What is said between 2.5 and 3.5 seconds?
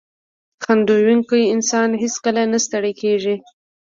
نه ستړی کېږي.